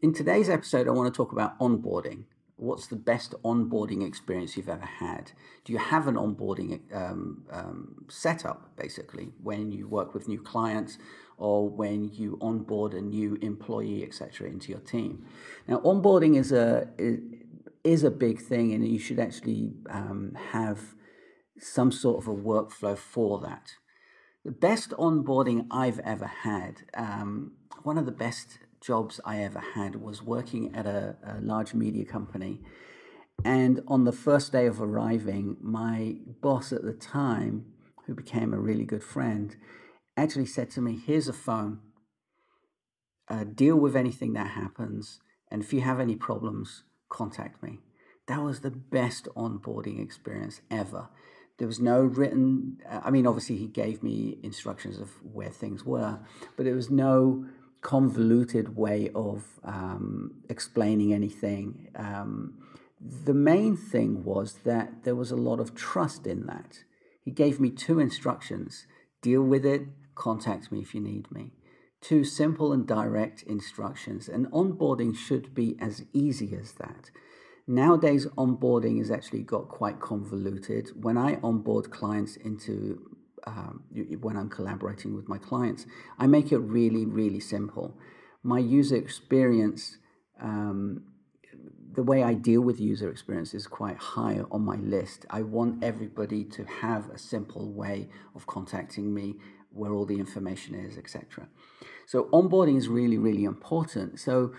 [0.00, 2.26] In today's episode, I want to talk about onboarding.
[2.54, 5.32] What's the best onboarding experience you've ever had?
[5.64, 10.98] Do you have an onboarding um, um, setup, basically, when you work with new clients
[11.36, 15.26] or when you onboard a new employee, etc., into your team?
[15.66, 16.86] Now, onboarding is a
[17.82, 20.94] is a big thing, and you should actually um, have
[21.58, 23.72] some sort of a workflow for that.
[24.44, 29.96] The best onboarding I've ever had, um, one of the best jobs I ever had
[29.96, 32.60] was working at a, a large media company.
[33.44, 37.66] And on the first day of arriving, my boss at the time,
[38.06, 39.54] who became a really good friend,
[40.16, 41.80] actually said to me, Here's a phone.
[43.28, 45.20] Uh, deal with anything that happens.
[45.50, 47.80] And if you have any problems, contact me.
[48.26, 51.08] That was the best onboarding experience ever.
[51.58, 55.84] There was no written, uh, I mean, obviously, he gave me instructions of where things
[55.84, 56.20] were,
[56.56, 57.46] but there was no
[57.80, 61.88] convoluted way of um, explaining anything.
[61.96, 62.58] Um,
[63.00, 66.84] the main thing was that there was a lot of trust in that.
[67.24, 68.86] He gave me two instructions
[69.20, 69.82] deal with it,
[70.14, 71.52] contact me if you need me.
[72.00, 77.10] Two simple and direct instructions, and onboarding should be as easy as that.
[77.66, 80.90] Nowadays, onboarding has actually got quite convoluted.
[81.04, 83.17] When I onboard clients into
[83.48, 83.84] um,
[84.20, 85.86] when I'm collaborating with my clients.
[86.18, 87.96] I make it really, really simple.
[88.42, 89.98] My user experience,
[90.40, 91.04] um,
[91.94, 95.26] the way I deal with user experience is quite high on my list.
[95.30, 99.36] I want everybody to have a simple way of contacting me
[99.70, 101.48] where all the information is, etc.
[102.06, 104.20] So onboarding is really, really important.
[104.20, 104.52] So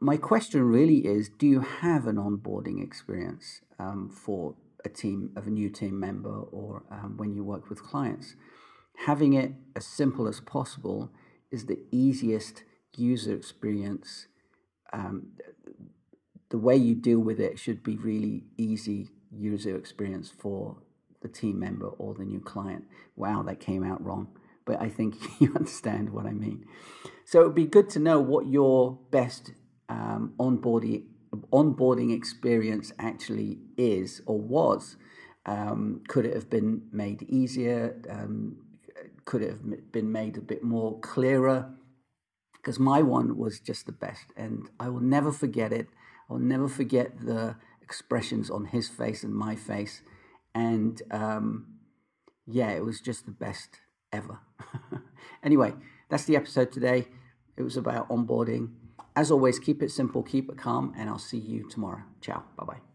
[0.00, 5.46] my question really is, do you have an onboarding experience um, for a team of
[5.46, 8.34] a new team member or um, when you work with clients.
[9.06, 11.10] Having it as simple as possible
[11.50, 12.64] is the easiest
[12.96, 14.26] user experience.
[14.92, 15.32] Um,
[16.50, 20.76] the way you deal with it should be really easy user experience for
[21.22, 22.84] the team member or the new client.
[23.16, 24.28] Wow, that came out wrong.
[24.64, 26.64] But I think you understand what I mean.
[27.24, 29.52] So it would be good to know what your best
[29.88, 31.04] um, onboarding
[31.52, 34.96] onboarding experience actually is or was.
[35.44, 38.00] Um, could it have been made easier?
[38.08, 38.58] Um,
[39.24, 41.74] could it have been made a bit more clearer?
[42.54, 45.88] Because my one was just the best, and I will never forget it.
[46.30, 50.02] I'll never forget the expressions on his face and my face,
[50.54, 51.78] and um,
[52.46, 53.80] yeah, it was just the best
[54.12, 54.38] ever.
[55.42, 55.72] anyway,
[56.08, 57.08] that's the episode today.
[57.56, 58.70] It was about onboarding.
[59.14, 62.02] As always, keep it simple, keep it calm, and I'll see you tomorrow.
[62.20, 62.44] Ciao.
[62.56, 62.91] Bye bye.